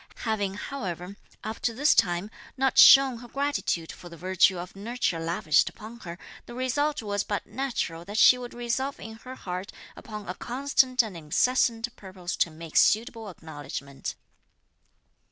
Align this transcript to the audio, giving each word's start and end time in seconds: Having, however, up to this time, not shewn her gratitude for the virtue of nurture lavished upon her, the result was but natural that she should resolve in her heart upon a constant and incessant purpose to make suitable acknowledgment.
Having, 0.25 0.55
however, 0.55 1.15
up 1.43 1.59
to 1.59 1.75
this 1.75 1.93
time, 1.93 2.31
not 2.57 2.79
shewn 2.79 3.19
her 3.19 3.27
gratitude 3.27 3.91
for 3.91 4.09
the 4.09 4.17
virtue 4.17 4.57
of 4.57 4.75
nurture 4.75 5.19
lavished 5.19 5.69
upon 5.69 5.99
her, 5.99 6.17
the 6.47 6.55
result 6.55 7.03
was 7.03 7.23
but 7.23 7.45
natural 7.45 8.03
that 8.05 8.17
she 8.17 8.35
should 8.35 8.55
resolve 8.55 8.99
in 8.99 9.17
her 9.17 9.35
heart 9.35 9.71
upon 9.95 10.27
a 10.27 10.33
constant 10.33 11.03
and 11.03 11.15
incessant 11.15 11.95
purpose 11.95 12.35
to 12.37 12.49
make 12.49 12.77
suitable 12.77 13.29
acknowledgment. 13.29 14.15